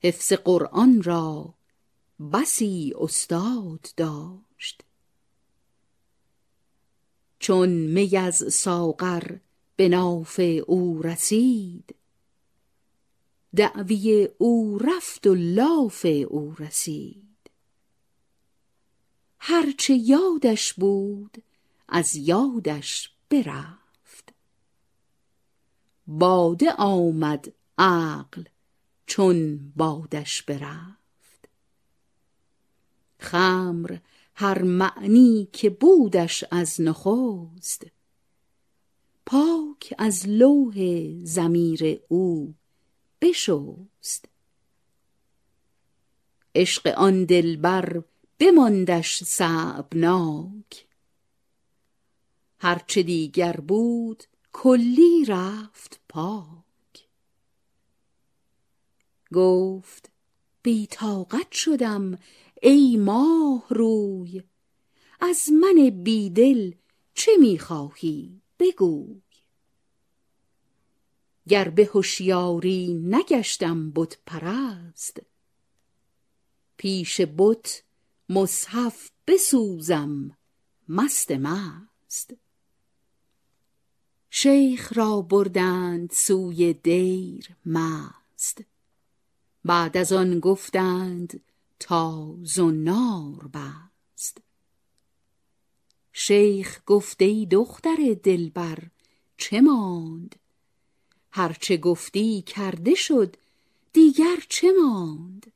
حفظ 0.00 0.32
قرآن 0.32 1.02
را 1.02 1.54
بسی 2.32 2.94
استاد 2.98 3.88
داشت. 3.96 4.47
چون 7.48 7.68
می 7.68 8.16
از 8.16 8.54
ساغر 8.54 9.36
به 9.76 9.88
ناف 9.88 10.40
او 10.66 11.02
رسید. 11.02 11.94
دعوی 13.56 14.28
او 14.38 14.78
رفت 14.78 15.26
و 15.26 15.34
لاف 15.34 16.06
او 16.28 16.54
رسید. 16.58 17.50
هرچه 19.38 19.94
یادش 19.94 20.74
بود 20.74 21.42
از 21.88 22.16
یادش 22.16 23.10
برفت. 23.30 24.34
باده 26.06 26.72
آمد 26.72 27.52
عقل 27.78 28.44
چون 29.06 29.58
بادش 29.76 30.42
برفت. 30.42 31.48
خمر 33.18 33.98
هر 34.40 34.62
معنی 34.62 35.48
که 35.52 35.70
بودش 35.70 36.44
از 36.50 36.80
نخست. 36.80 37.86
پاک 39.26 39.94
از 39.98 40.28
لوح 40.28 40.74
ضمیر 41.24 42.00
او 42.08 42.54
بشست. 43.20 44.24
عشق 46.54 46.86
آن 46.86 47.24
دلبر 47.24 48.02
بماندش 48.38 49.24
صعبناک 49.24 50.86
هرچه 52.58 53.02
دیگر 53.02 53.52
بود 53.52 54.24
کلی 54.52 55.24
رفت 55.24 56.00
پاک. 56.08 57.08
گفت 59.32 60.10
بی 60.62 60.86
طاقت 60.86 61.52
شدم 61.52 62.18
ای 62.62 62.96
ماه 62.96 63.66
روی 63.70 64.42
از 65.20 65.48
من 65.52 65.90
بیدل 65.90 66.72
چه 67.14 67.32
می‌خواهی 67.40 68.40
بگوی. 68.58 69.22
گر 71.48 71.68
به 71.68 71.84
هوشیاری 71.94 72.94
نگشتم 72.94 73.90
بت 73.90 74.18
پرست 74.26 75.22
پیش 76.76 77.20
بت 77.20 77.82
مصحف 78.28 79.10
بسوزم 79.26 80.36
مست 80.88 81.30
مست. 81.30 82.34
شیخ 84.30 84.92
را 84.96 85.20
بردند 85.20 86.12
سوی 86.12 86.72
دیر 86.74 87.56
مست 87.66 88.64
بعد 89.64 89.96
از 89.96 90.12
آن 90.12 90.40
گفتند 90.40 91.40
تا 91.80 92.36
زنار 92.42 93.50
بست. 93.54 94.38
شیخ 96.12 96.80
گفت 96.86 97.22
ای 97.22 97.46
دختر 97.46 98.16
دلبر 98.22 98.78
چه 99.36 99.60
ماند؟ 99.60 100.36
هرچه 101.30 101.76
گفتی 101.76 102.42
کرده 102.42 102.94
شد 102.94 103.36
دیگر 103.92 104.36
چه 104.48 104.72
ماند؟ 104.82 105.52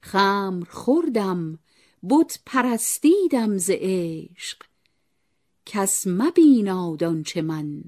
خمر 0.00 0.64
خوردم 0.64 1.58
بت 2.08 2.40
پرستیدم 2.46 3.58
ز 3.58 3.70
عشق. 3.72 4.62
کس 5.66 6.06
مبیناد 6.06 7.04
آنچه 7.04 7.42
من 7.42 7.84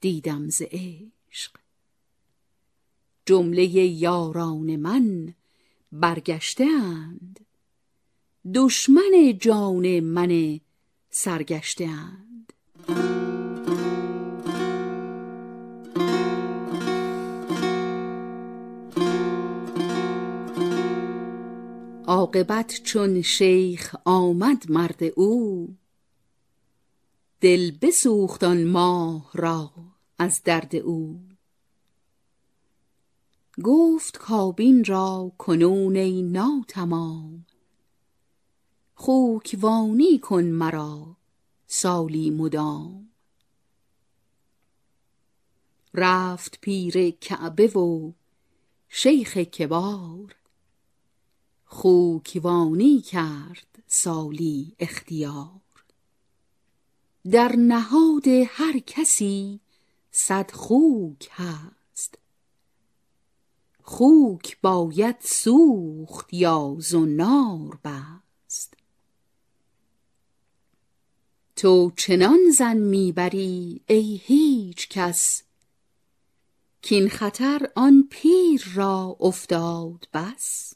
دیدم 0.00 0.48
ز 0.48 0.62
عشق. 0.70 1.56
جمله 3.26 3.64
یاران 3.74 4.76
من 4.76 5.34
برگشته 5.94 6.64
اند 6.64 7.40
دشمن 8.54 9.38
جان 9.40 10.00
من 10.00 10.60
سرگشته 11.10 11.84
اند 11.84 12.52
عاقبت 22.06 22.80
چون 22.84 23.22
شیخ 23.22 23.96
آمد 24.04 24.70
مرد 24.70 25.04
او 25.16 25.68
دل 27.40 27.70
بسوخت 27.82 28.44
آن 28.44 28.64
ماه 28.64 29.30
را 29.34 29.70
از 30.18 30.42
درد 30.44 30.76
او. 30.76 31.33
گفت 33.62 34.18
کابین 34.18 34.84
را 34.84 35.32
کنون 35.38 35.96
ای 35.96 36.22
ناتمام. 36.22 37.46
خوکوانی 38.94 40.18
کن 40.18 40.44
مرا 40.44 41.16
سالی 41.66 42.30
مدام. 42.30 43.08
رفت 45.94 46.60
پیر 46.60 47.10
کعبه 47.10 47.66
و 47.66 48.12
شیخ 48.88 49.36
کبار. 49.36 50.36
خوکوانی 51.64 53.00
کرد 53.00 53.82
سالی 53.86 54.74
اختیار. 54.78 55.60
در 57.30 57.56
نهاد 57.56 58.28
هر 58.28 58.78
کسی 58.78 59.60
صد 60.10 60.50
خوک 60.50 61.28
هست. 61.32 61.73
خوک 63.86 64.58
باید 64.62 65.16
سوخت 65.20 66.34
یا 66.34 66.76
زنار 66.78 67.78
بست. 67.84 68.74
تو 71.56 71.92
چنان 71.96 72.40
ظن 72.50 72.76
می‌بری 72.76 73.80
ای 73.86 74.20
هیچ 74.24 74.88
کس 74.88 75.42
کین 76.82 77.08
خطر 77.08 77.70
آن 77.76 78.08
پیر 78.10 78.64
را 78.74 79.16
افتاد 79.20 80.08
بس. 80.14 80.74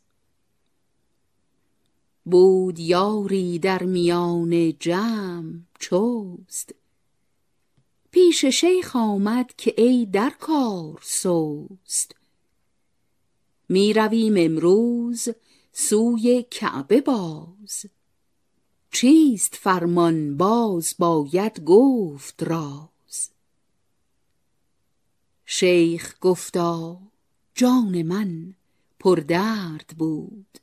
بود 2.25 2.79
یاری 2.79 3.59
در 3.59 3.83
میان 3.83 4.79
جمع 4.79 5.59
چست. 5.79 6.75
پیش 8.11 8.45
شیخ 8.45 8.97
آمد 8.97 9.53
که 9.57 9.75
ای 9.77 10.07
در 10.07 10.31
کار 10.31 11.01
سست. 11.03 12.18
می 13.69 13.93
رویم 13.93 14.35
امروز 14.37 15.29
سوی 15.73 16.45
کعبه 16.51 17.01
باز. 17.01 17.87
چیست 18.91 19.55
فرمان 19.55 20.37
باز 20.37 20.95
باید 20.99 21.65
گفت 21.65 22.43
راز؟ 22.43 23.31
شیخ 25.47 26.15
گفتا 26.21 26.99
جان 27.55 28.03
من 28.03 28.55
پردرد 29.01 29.95
بود. 29.99 30.59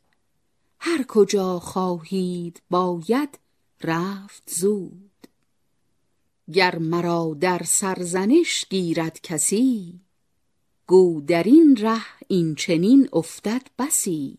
هر 0.80 1.04
کجا 1.08 1.60
خواهید 1.60 2.62
باید 2.70 3.40
رفت 3.84 4.50
زود. 4.50 5.28
گر 6.54 6.78
مرا 6.78 7.38
در 7.40 7.62
سرزنش 7.66 8.66
گیرد 8.70 9.20
کسی 9.22 10.00
گو 10.88 11.22
در 11.22 11.44
این 11.44 11.76
ره 11.76 12.15
این 12.28 12.56
چنین 12.56 13.10
افتد 13.14 13.62
بسی. 13.80 14.38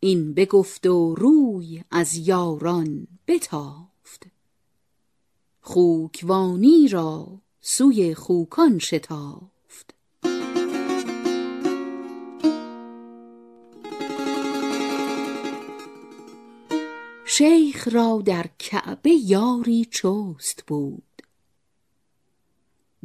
این 0.00 0.34
بگفت 0.34 0.86
و 0.86 1.14
روی 1.14 1.84
از 1.90 2.16
یاران 2.16 3.06
بتافت. 3.26 4.26
خوکوانی 5.60 6.88
را 6.88 7.40
سوی 7.60 8.14
خوکان 8.14 8.78
شتافت. 8.78 9.94
شیخ 17.24 17.88
را 17.92 18.22
در 18.24 18.46
کعبه 18.58 19.10
یاری 19.10 19.84
چست 19.84 20.64
بود. 20.66 21.22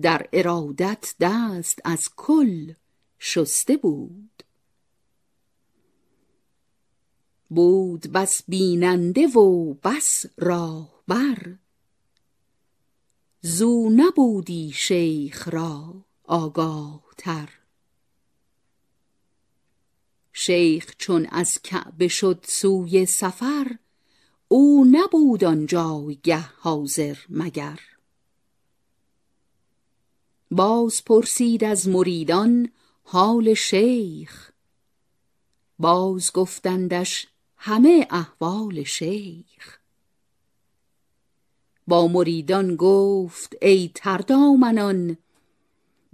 در 0.02 0.30
ارادت 0.34 1.16
دست 1.20 1.80
از 1.86 2.10
کل 2.16 2.74
شسته 3.26 3.78
بود. 3.78 4.44
بود 7.50 8.02
بس 8.12 8.44
بیننده 8.48 9.28
و 9.28 9.74
بس 9.74 10.26
راهبر. 10.38 11.56
زو 13.42 13.90
نبودی 13.96 14.72
شیخ 14.76 15.48
را 15.48 16.06
آگاه 16.24 17.04
تر 17.18 17.50
شیخ 20.34 20.96
چون 20.98 21.26
از 21.26 21.62
کعبه 21.62 22.08
شد 22.08 22.46
سوی 22.48 23.06
سفر 23.06 23.78
او 24.48 24.86
نبود 24.92 25.44
آن 25.44 25.66
جایگه 25.66 26.40
حاضر 26.40 27.18
مگر. 27.30 27.80
باز 30.52 31.04
پرسید 31.06 31.64
از 31.64 31.88
مریدان 31.88 32.70
حال 33.04 33.54
شیخ. 33.54 34.52
باز 35.80 36.32
گفتندش 36.32 37.28
همه 37.58 38.08
احوال 38.10 38.84
شیخ. 38.84 39.80
با 41.88 42.08
مریدان 42.08 42.76
گفت 42.76 43.56
ای 43.62 43.92
تردامنان 43.96 45.18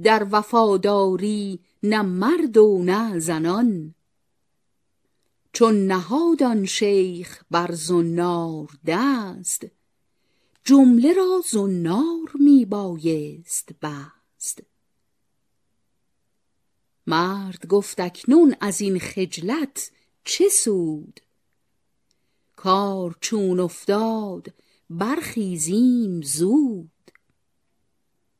در 0.04 0.28
وفاداری 0.32 1.60
نه 1.84 2.02
مرد 2.02 2.58
و 2.58 2.84
نه 2.84 3.20
زنان. 3.20 3.96
چون 5.54 5.88
نهاد 5.88 6.44
آن 6.44 6.66
شیخ 6.66 7.44
بر 7.52 7.72
زنار 7.72 8.68
دست 8.86 9.66
جمله 10.64 11.14
را 11.14 11.42
زنار 11.52 12.32
می 12.40 12.66
بایست 12.66 13.70
بست. 13.82 14.19
مرد 17.10 17.68
گفت 17.68 18.00
اکنون 18.00 18.56
از 18.62 18.82
این 18.82 19.00
خجلت 19.00 19.92
چه 20.24 20.50
سود؟ 20.50 21.20
کار 22.56 23.18
چون 23.22 23.60
افتاد 23.60 24.54
برخیزیم 24.90 26.22
زود. 26.22 26.92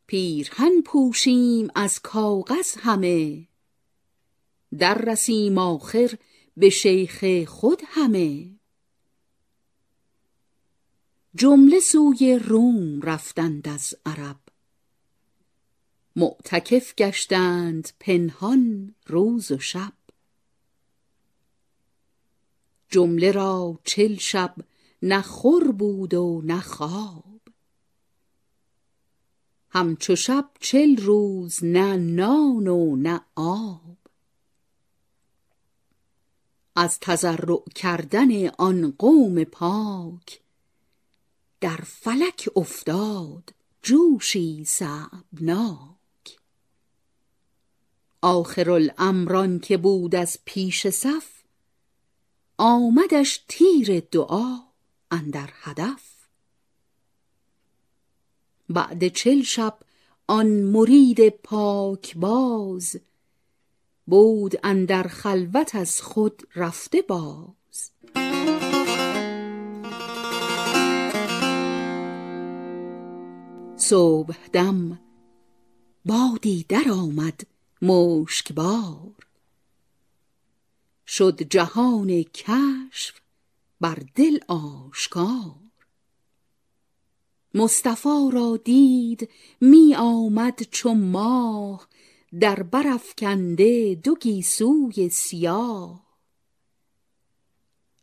پیرهن 0.08 0.82
پوشیم 0.86 1.68
از 1.76 2.00
کاغذ 2.00 2.78
همه. 2.78 3.48
در 4.78 4.98
رسیم 4.98 5.58
آخر 5.58 6.18
به 6.58 6.70
شیخ 6.70 7.46
خود 7.48 7.82
همه. 7.86 8.60
جمله 11.36 11.80
سوی 11.80 12.40
روم 12.44 13.02
رفتند 13.02 13.68
از 13.68 13.96
عرب. 14.06 14.49
معتکف 16.20 16.96
گشتند 16.96 17.90
پنهان 18.00 18.96
روز 19.08 19.52
و 19.52 19.60
شب. 19.60 19.94
جمله 22.90 23.32
را 23.32 23.80
چل 23.84 24.16
شب 24.16 24.56
نه 25.02 25.22
خور 25.22 25.72
بود 25.72 26.14
و 26.14 26.42
نه 26.46 26.62
خواب. 26.62 27.42
همچو 29.70 30.16
شب 30.16 30.50
چل 30.60 30.98
روز 30.98 31.64
نه 31.64 31.98
نان 31.98 32.68
و 32.68 32.96
نه 32.96 33.22
آب. 33.36 33.98
از 36.76 37.00
تضرع 37.00 37.64
کردن 37.76 38.48
آن 38.48 38.94
قوم 38.98 39.44
پاک 39.44 40.42
در 41.62 41.78
فلک 41.78 42.50
افتاد 42.56 43.54
جوشی 43.82 44.66
صعبناک. 44.66 45.99
آخر 48.22 48.70
الامران 48.70 49.60
که 49.60 49.78
بود 49.78 50.16
از 50.16 50.38
پیش 50.46 50.88
صف 50.88 51.40
آمدش 52.58 53.44
تیر 53.48 54.00
دعا 54.00 54.58
اندر 55.12 55.50
هدف. 55.54 56.10
بعد 58.70 59.08
چل 59.08 59.42
شب 59.42 59.80
آن 60.28 60.48
مرید 60.48 61.30
پاک 61.30 62.18
باز 62.18 63.00
بود 64.08 64.56
اندر 64.64 65.04
خلوت 65.04 65.76
از 65.76 66.02
خود 66.02 66.48
رفته 66.56 67.02
باز. 67.02 67.92
صبح 73.76 74.38
دم 74.54 75.00
بادی 76.06 76.66
در 76.70 76.84
آمد 76.92 77.42
مشکبار. 77.82 79.16
شد 81.08 81.42
جهان 81.44 82.24
کشف 82.24 83.20
بر 83.82 84.04
دل 84.16 84.40
آشکار. 84.48 85.56
مصطفی 87.54 88.30
را 88.34 88.58
دید 88.58 89.30
می 89.62 89.96
آمد 89.96 90.62
چو 90.72 90.94
ماه 90.94 91.88
در 92.40 92.64
برافکنده 92.64 93.96
دو 94.04 94.16
گیسوی 94.16 95.10
سیاه. 95.10 96.10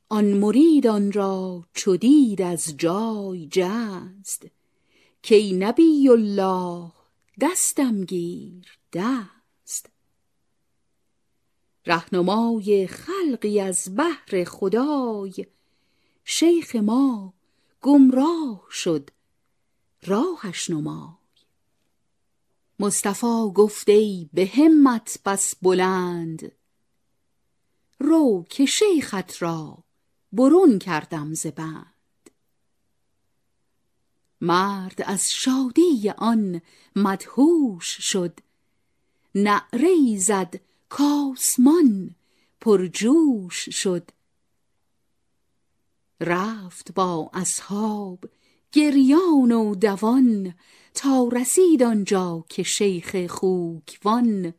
آن 0.08 0.24
مرید 0.24 0.86
آن 0.86 1.12
را 1.12 1.64
چو 1.74 1.96
دید 1.96 2.42
از 2.42 2.76
جای 2.76 3.48
جست 3.50 4.46
کای 5.28 5.52
نبی 5.52 6.08
الله 6.08 6.92
دستم 7.40 8.04
گیر 8.04 8.78
دست. 8.92 9.35
رهنمای 11.86 12.86
خلقی 12.86 13.60
از 13.60 13.94
بهر 13.94 14.44
خدای. 14.44 15.46
شیخ 16.24 16.76
ما 16.76 17.34
گمراه 17.82 18.66
شد 18.70 19.10
راهش 20.02 20.70
نمای. 20.70 21.14
مصطفی 22.80 23.50
گفت 23.54 23.88
ای 23.88 24.28
به 24.32 24.46
همت 24.46 25.18
بس 25.24 25.54
بلند. 25.62 26.52
رو 27.98 28.44
که 28.50 28.66
شیخت 28.66 29.42
را 29.42 29.78
برون 30.32 30.78
کردم 30.78 31.34
ز 31.34 31.46
بند. 31.46 32.30
مرد 34.40 35.02
از 35.06 35.32
شادی 35.32 36.10
آن 36.18 36.60
مدهوش 36.96 37.86
شد 37.86 38.40
نعره 39.34 40.18
زد 40.18 40.60
کآسمان 40.88 42.14
پرجوش 42.60 43.68
شد. 43.68 44.10
رفت 46.20 46.94
با 46.94 47.30
اصحاب 47.34 48.24
گریان 48.72 49.52
و 49.52 49.74
دوان 49.74 50.54
تا 50.94 51.28
رسید 51.32 51.82
آنجا 51.82 52.44
که 52.48 52.62
شیخ 52.62 53.26
خوکوان. 53.26 54.54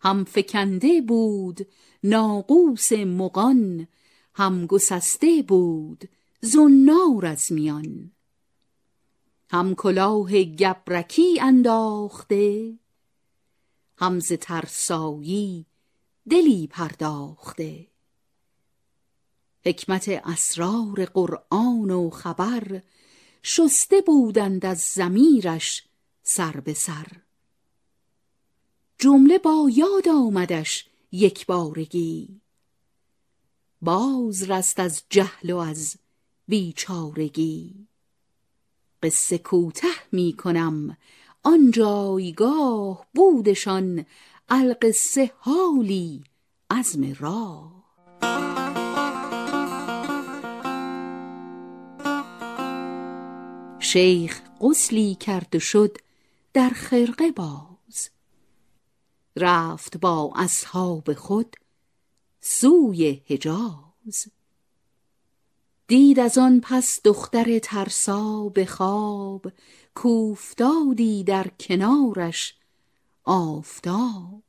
هم 0.00 0.24
فکنده 0.24 1.00
بود 1.00 1.68
ناقوس 2.04 2.92
مغان 2.92 3.88
هم 4.34 4.66
گسسته 4.66 5.44
بود 5.48 6.08
زنار 6.40 7.26
از 7.26 7.52
میان. 7.52 8.10
هم 9.50 9.74
کلاه 9.74 10.44
گبرکی 10.44 11.40
انداخته 11.40 12.74
هم 14.00 14.20
ز 14.20 14.32
ترسایی 14.32 15.66
دلی 16.30 16.66
پرداخته. 16.66 17.86
حکمت 19.64 20.08
اسرار 20.08 21.04
قرآن 21.04 21.90
و 21.90 22.10
خبر 22.10 22.82
شسته 23.42 24.00
بودند 24.00 24.66
از 24.66 24.78
ضمیرش 24.78 25.84
سر 26.22 26.60
به 26.60 26.74
سر. 26.74 27.06
جمله 28.98 29.38
با 29.38 29.70
یاد 29.74 30.08
آمدش 30.08 30.88
یکبارگی 31.12 32.40
باز 33.82 34.50
رست 34.50 34.80
از 34.80 35.02
جهل 35.10 35.50
و 35.50 35.56
از 35.56 35.96
بیچارگی. 36.48 37.86
قصه 39.02 39.38
کوته 39.38 39.88
می 40.12 40.32
کنم 40.32 40.96
آن 41.42 41.70
جایگاه 41.70 43.06
بودشان 43.14 44.06
القصه 44.48 45.30
حالی 45.38 46.24
عزم 46.70 47.12
راه. 47.20 47.80
شیخ 53.78 54.42
غسلی 54.60 55.14
کرد 55.14 55.58
شد 55.58 55.96
در 56.52 56.70
خرقه 56.70 57.32
باز. 57.32 58.10
رفت 59.36 59.96
با 59.96 60.32
اصحاب 60.36 61.14
خود 61.14 61.56
سوی 62.40 63.22
حجاز. 63.26 64.26
دید 65.86 66.20
از 66.20 66.38
آن 66.38 66.60
پس 66.62 67.00
دختر 67.04 67.58
ترسا 67.58 68.48
به 68.48 68.66
خواب 68.66 69.52
کاوفتادی 69.94 71.24
در 71.24 71.48
کنارش 71.48 72.54
آفتاب. 73.24 74.42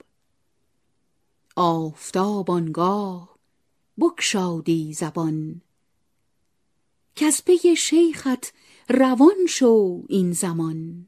آفتاب 1.56 2.52
آنگاه 2.52 3.38
بگشادی 4.00 4.94
زبان. 4.94 5.62
کز 7.16 7.42
پی 7.44 7.76
شیخت 7.76 8.54
روان 8.90 9.46
شو 9.50 10.04
این 10.10 10.32
زمان. 10.32 11.08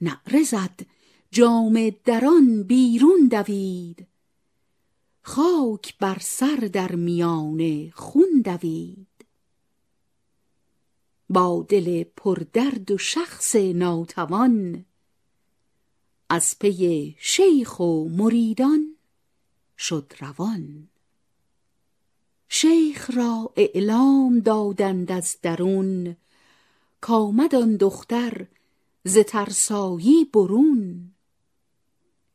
نعره 0.00 0.42
زد 0.42 0.80
جامه 1.30 1.96
دران 2.04 2.62
بیرون 2.62 3.28
دوید. 3.30 4.06
خاک 5.22 5.98
بر 5.98 6.18
سر 6.20 6.56
در 6.72 6.94
میانه 6.94 7.90
خون 7.90 8.42
دوید. 8.44 9.17
با 11.30 11.66
دل 11.68 12.04
پردرد 12.04 12.90
و 12.90 12.98
شخص 12.98 13.56
ناتوان. 13.56 14.84
از 16.28 16.58
پی 16.58 17.16
شیخ 17.18 17.80
و 17.80 18.08
مریدان 18.08 18.96
شد 19.78 20.12
روان. 20.20 20.88
شیخ 22.48 23.10
را 23.16 23.52
اعلام 23.56 24.40
دادند 24.40 25.12
از 25.12 25.36
درون 25.42 26.16
کآمد 27.00 27.54
آن 27.54 27.76
دختر 27.76 28.46
ز 29.04 29.18
ترسایی 29.18 30.24
برون. 30.24 31.10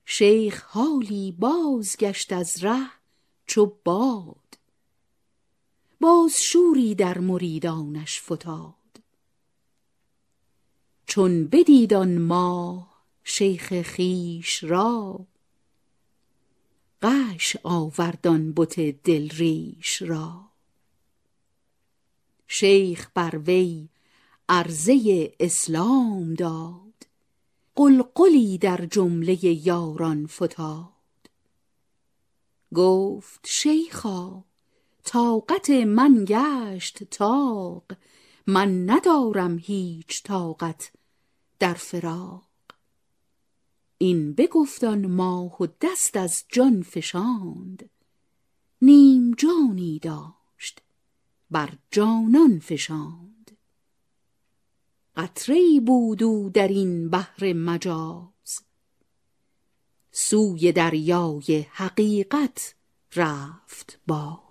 شیخ 0.05 0.63
حالی 0.63 1.31
بازگشت 1.31 2.33
از 2.33 2.63
ره 2.63 2.89
چو 3.45 3.77
باد. 3.83 4.57
باز 6.01 6.41
شوری 6.41 6.95
در 6.95 7.17
مریدانش 7.17 8.21
فتاد. 8.21 8.82
چون 11.05 11.47
بدید 11.47 11.93
آن 11.93 12.17
ماه 12.17 13.03
شیخ 13.23 13.81
خویش 13.95 14.63
را. 14.63 15.25
غش 17.01 17.57
آورد 17.63 18.27
آن 18.27 18.53
بت 18.53 18.79
دل 18.79 19.29
ریش 19.29 20.01
را. 20.01 20.45
شیخ 22.47 23.09
بر 23.13 23.37
وی 23.45 23.89
عرضه 24.49 25.33
اسلام 25.39 26.33
داد 26.33 27.07
قلقلی 27.75 28.57
در 28.57 28.85
جمله 28.85 29.67
یاران 29.67 30.27
فتاد. 30.27 30.89
گفت 32.75 33.47
شیخا 33.47 34.43
طاقت 35.03 35.69
من 35.69 36.25
گشت 36.27 37.03
تاق 37.03 37.83
من 38.47 38.89
ندارم 38.89 39.57
هیچ 39.57 40.23
طاقت 40.23 40.91
در 41.59 41.73
فراق. 41.73 42.49
این 43.97 44.33
بگفتان 44.33 45.07
ماه 45.07 45.61
و 45.61 45.67
دست 45.81 46.17
از 46.17 46.43
جان 46.49 46.83
فشاند. 46.83 47.89
نیم 48.81 49.31
جانی 49.31 49.99
داشت 49.99 50.81
بر 51.51 51.73
جانان 51.91 52.59
فشاند. 52.59 53.57
قطره 55.15 55.79
بود 55.85 56.23
او 56.23 56.49
در 56.53 56.67
این 56.67 57.09
بحر 57.09 57.53
مجاز. 57.53 58.61
سوی 60.11 60.71
دریای 60.71 61.65
حقیقت 61.71 62.75
رفت 63.15 63.99
با 64.07 64.42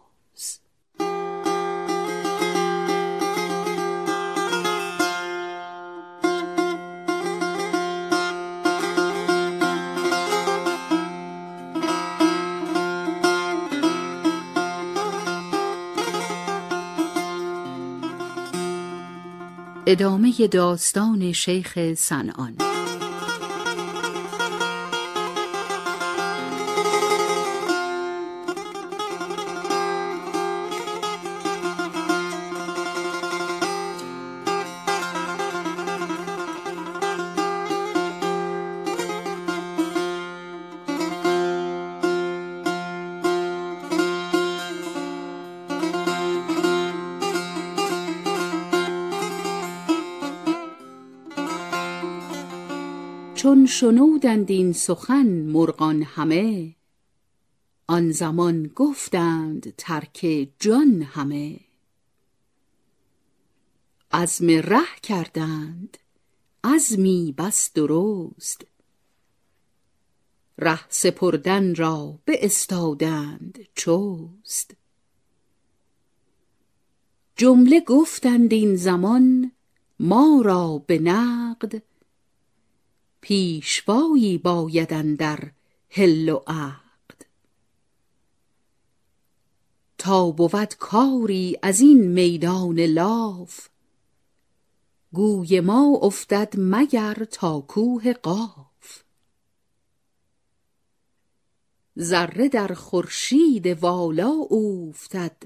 ادامه 19.87 20.33
داستان 20.53 21.33
شیخ 21.33 21.95
سنان 21.95 22.72
شنودند 53.83 54.51
این 54.51 54.73
سخن 54.73 55.27
مرغان 55.27 56.03
همه. 56.03 56.75
آن 57.87 58.11
زمان 58.11 58.67
گفتند 58.67 59.75
ترک 59.77 60.49
جان 60.59 61.03
همه. 61.03 61.61
عزم 64.13 64.51
ره 64.51 65.01
کردند 65.03 65.99
عزمی 66.65 67.35
بس 67.39 67.73
درست. 67.73 68.65
ره 70.59 70.81
سپردن 70.89 71.75
را 71.75 72.19
به 72.25 72.45
استادند 72.45 73.59
چست. 73.75 74.75
جمله 77.37 77.81
گفتند 77.81 78.53
این 78.53 78.77
زمان 78.77 79.53
ما 80.01 80.43
را 80.45 80.85
به 80.87 80.99
نقد 80.99 81.83
پیشوایی 83.23 84.39
باید 84.39 85.17
در 85.17 85.51
حل 85.91 86.29
و 86.29 86.41
عقد. 86.47 87.27
تا 89.99 90.31
بود 90.31 90.75
کاری 90.75 91.59
از 91.63 91.81
این 91.81 92.09
میدان 92.09 92.81
لاف 92.81 93.69
گوی 95.13 95.61
ما 95.61 95.99
افتد 96.03 96.55
مگر 96.59 97.15
تا 97.15 97.61
کوه 97.61 98.13
قاف. 98.13 99.03
ذره 101.99 102.49
در 102.49 102.75
خورشید 102.75 103.67
والا 103.67 104.29
اوفتد 104.29 105.43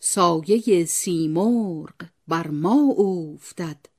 سایه 0.00 0.84
سیمرغ 0.84 1.94
بر 2.28 2.48
ما 2.48 2.80
اوفتد. 2.96 3.97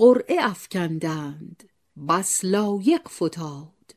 قرعه 0.00 0.36
افکندند 0.40 1.68
بس 2.08 2.44
لایق 2.44 3.08
فتاد. 3.08 3.94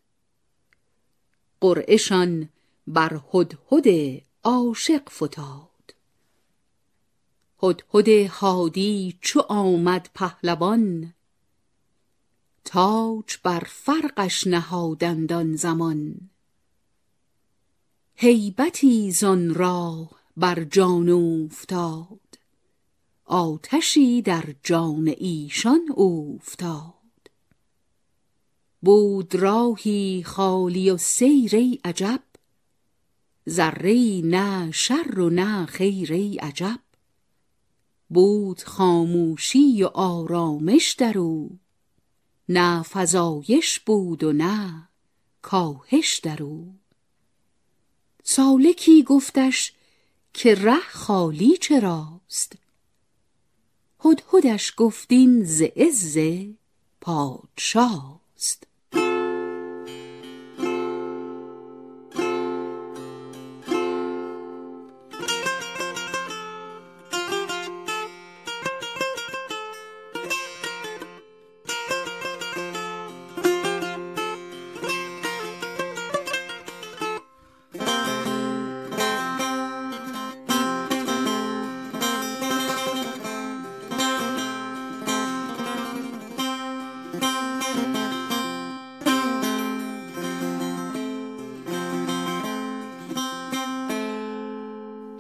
قرعهشان 1.62 2.50
بر 2.88 3.22
هدهد 3.34 4.22
عاشق 4.44 5.10
فتاد. 5.10 5.94
هدهد 7.64 8.10
هادی 8.30 9.18
چو 9.22 9.40
آمد 9.40 10.10
پهلوان 10.16 11.14
تاج 12.66 13.38
بر 13.44 13.64
فرقش 13.68 14.48
نهادند 14.48 15.34
آن 15.34 15.56
زمان. 15.56 16.30
هیبتی 18.16 19.12
زان 19.12 19.54
راه 19.54 20.10
بر 20.38 20.64
جان 20.64 21.10
اوفتاد. 21.10 22.23
آتشی 23.26 24.22
در 24.22 24.56
جان 24.64 25.08
ایشان 25.18 25.82
اوفتاد. 25.96 26.94
بود 28.82 29.36
راهی 29.36 30.24
خالی 30.26 30.90
و 30.90 30.98
سیر 30.98 31.56
ای 31.56 31.80
عجب 31.84 32.24
ذره 33.50 34.22
نه 34.24 34.72
شر 34.72 35.20
و 35.20 35.30
نه 35.30 35.66
خیر 35.66 36.14
ای 36.14 36.36
عجب. 36.36 36.80
بود 38.10 38.64
خاموشی 38.64 39.84
و 39.84 39.88
آرامش 39.88 40.92
در 40.92 41.18
او 41.18 41.60
نه 42.50 42.84
فزایش 42.84 43.80
بود 43.80 44.24
و 44.24 44.34
نه 44.34 44.90
کاهش 45.42 46.20
در 46.20 46.44
او. 46.44 46.76
سالکی 48.24 49.04
گفتش 49.04 49.74
که 50.34 50.56
ره 50.56 50.90
خالی 50.90 51.58
چراست؟ 51.58 52.63
هدهدش 54.06 54.74
گفتین 54.78 55.44
ز 55.44 55.62
عز 55.62 56.18
پادشاست. 57.02 58.68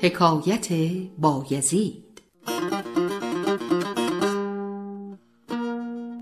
حکایت 0.04 0.74
بایزید 1.18 2.22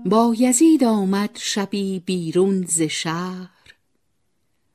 بایزید 0.06 0.84
آمد 0.84 1.38
شبی 1.38 2.00
بیرون 2.00 2.66
ز 2.66 2.82
شهر. 2.82 3.74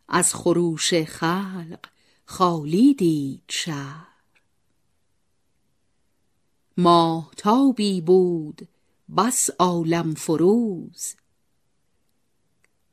از 0.08 0.36
خروش 0.36 0.94
خلق 0.94 1.80
خالی 2.26 2.94
دید 2.94 3.44
شهر. 3.50 4.42
ماهتابی 6.78 8.02
بود 8.02 8.68
بس 9.18 9.50
عالم 9.60 10.14
فروز. 10.14 11.16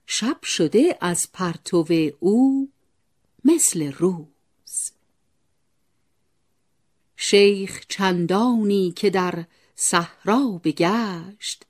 شب 0.06 0.42
شده 0.42 0.98
از 1.00 1.32
پرتو 1.32 1.84
او 2.20 2.68
مثل 3.44 3.92
روز. 3.92 4.33
شیخ 7.16 7.86
چندانی 7.88 8.92
که 8.92 9.10
در 9.10 9.44
صحرا 9.74 10.60
بگشت. 10.64 11.66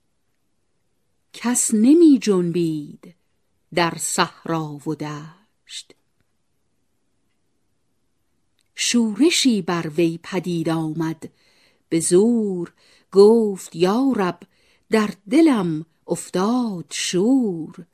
کس 1.32 1.74
نمی 1.74 2.18
جنبید 2.22 3.14
در 3.74 3.94
صحرا 3.98 4.80
و 4.86 4.94
دشت. 4.94 5.94
شورشی 8.74 9.62
بر 9.62 9.88
وی 9.88 10.18
پدید 10.22 10.68
آمد. 10.68 11.30
به 11.88 12.00
زور 12.00 12.72
گفت 13.12 13.76
یارب 13.76 14.40
در 14.90 15.10
دلم 15.30 15.86
افتاد 16.06 16.84
شور. 16.90 17.86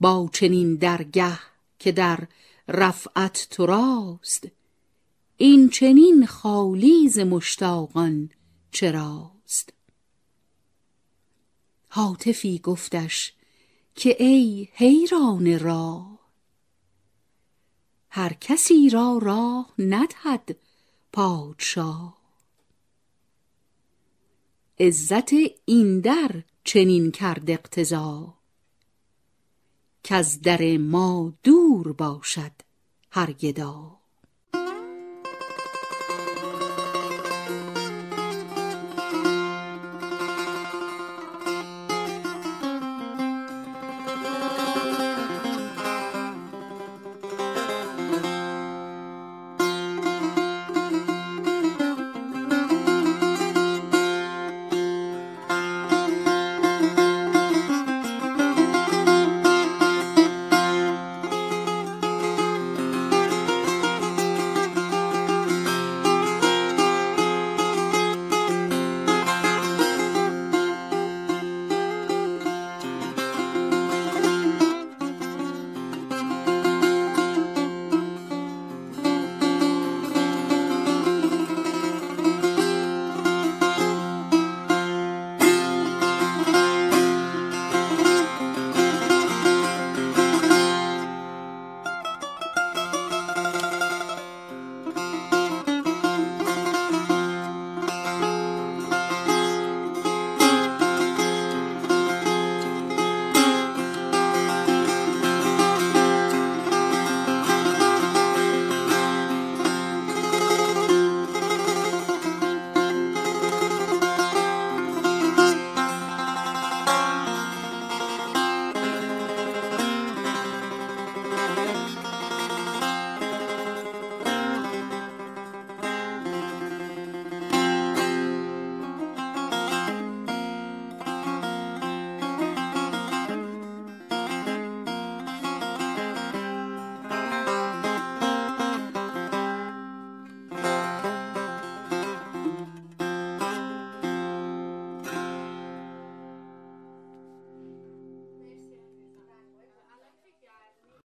با 0.00 0.30
چنین 0.32 0.74
درگه 0.74 1.38
که 1.78 1.92
در 1.92 2.28
رفعت 2.68 3.46
تو 3.50 3.66
راست 3.66 4.48
این 5.36 5.68
چنین 5.68 6.26
خالیز 6.26 7.18
مشتاقان 7.18 8.30
چراست؟ 8.70 9.72
حاطفی 11.88 12.58
گفتش 12.58 13.32
که 13.94 14.16
ای 14.22 14.68
حیران 14.72 15.58
راه 15.58 16.18
هر 18.10 18.32
کسی 18.32 18.90
را 18.90 19.18
راه 19.22 19.74
ندهد 19.78 20.56
پادشاه. 21.12 22.18
عزت 24.80 25.30
این 25.64 26.00
در 26.00 26.42
چنین 26.64 27.10
کرد 27.10 27.50
اقتضا 27.50 28.34
کز 30.04 30.40
در 30.40 30.76
ما 30.76 31.32
دور 31.42 31.92
باشد 31.92 32.52
هر 33.10 33.32
گدا. 33.32 33.95